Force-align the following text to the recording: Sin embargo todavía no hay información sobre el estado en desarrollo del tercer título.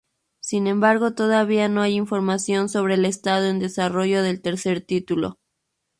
Sin 0.39 0.65
embargo 0.65 1.13
todavía 1.13 1.69
no 1.69 1.83
hay 1.83 1.93
información 1.93 2.69
sobre 2.69 2.95
el 2.95 3.05
estado 3.05 3.45
en 3.45 3.59
desarrollo 3.59 4.23
del 4.23 4.41
tercer 4.41 4.81
título. 4.81 5.37